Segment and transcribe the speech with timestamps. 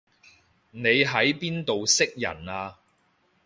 [0.71, 2.79] 你喺邊度識人啊